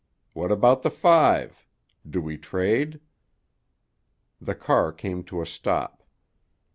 What 0.33 0.51
about 0.51 0.81
the 0.81 0.89
five? 0.89 1.67
Do 2.09 2.21
we 2.21 2.35
trade?" 2.35 3.01
The 4.41 4.55
car 4.55 4.91
came 4.91 5.23
to 5.25 5.43
a 5.43 5.45
stop. 5.45 6.01